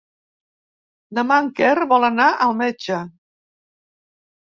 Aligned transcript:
Demà 1.19 1.37
en 1.43 1.53
Quer 1.61 1.75
vol 1.93 2.09
anar 2.09 2.27
al 2.49 2.59
metge. 2.65 3.01